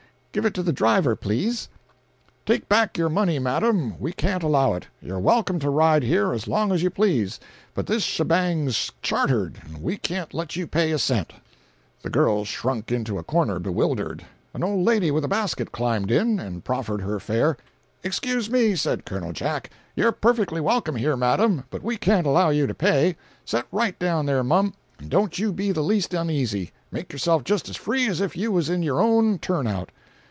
[0.33, 1.67] "Give it to the driver, please."
[2.45, 3.99] "Take back your money, madam.
[3.99, 4.87] We can't allow it.
[5.01, 7.37] You're welcome to ride here as long as you please,
[7.73, 11.33] but this shebang's chartered, and we can't let you pay a cent." 327.jpg
[11.97, 14.23] (34K) The girl shrunk into a corner, bewildered.
[14.53, 17.57] An old lady with a basket climbed in, and proffered her fare.
[18.01, 19.33] "Excuse me," said Col.
[19.33, 19.69] Jack.
[19.97, 23.17] "You're perfectly welcome here, madam, but we can't allow you to pay.
[23.43, 26.71] Set right down there, mum, and don't you be the least uneasy.
[26.89, 29.89] Make yourself just as free as if you was in your own turn out."